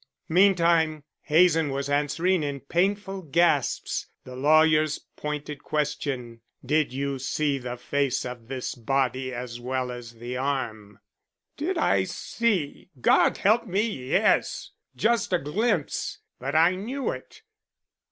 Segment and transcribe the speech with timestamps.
[0.29, 7.77] Meantime, Hazen was answering in painful gasps the lawyer's pointed question, "Did you see the
[7.77, 10.97] face of this body as well as the arm?"
[11.55, 14.71] "Did I see God help me, yes.
[14.95, 17.43] Just a glimpse, but I knew it.